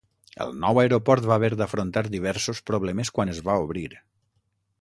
[0.45, 3.89] El nou aeroport va haver d'afrontar diversos problemes quan es va obrir.